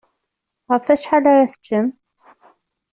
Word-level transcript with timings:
Ɣef 0.71 0.85
wacḥal 0.87 1.25
ara 1.33 1.51
teččem? 1.51 1.87